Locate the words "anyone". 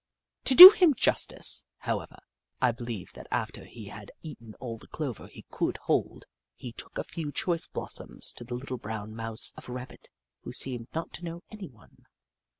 11.51-12.07